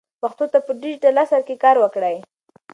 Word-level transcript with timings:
پښتو 0.21 0.45
ته 0.51 0.59
په 0.65 0.71
ډیجیټل 0.81 1.15
عصر 1.23 1.41
کې 1.47 1.55
کار 1.63 1.75
وکړئ. 1.79 2.15